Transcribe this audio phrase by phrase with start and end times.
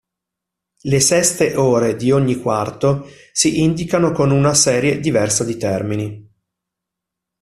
[0.81, 6.27] Le seste ore di ogni quarto si indicano con una serie diversa di termini.